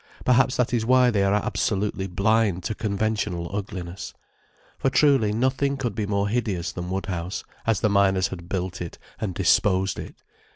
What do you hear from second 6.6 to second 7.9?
than Woodhouse, as the